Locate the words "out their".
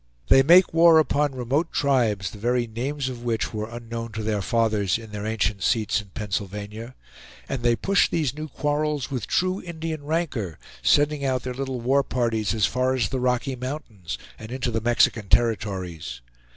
11.23-11.53